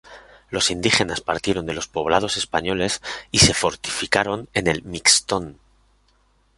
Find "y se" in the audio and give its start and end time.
3.29-3.53